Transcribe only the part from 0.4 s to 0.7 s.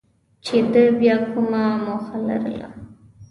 چې